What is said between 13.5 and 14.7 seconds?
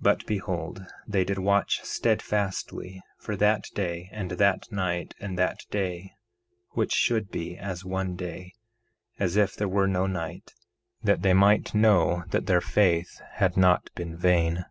not been vain.